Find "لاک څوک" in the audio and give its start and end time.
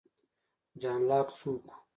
1.09-1.61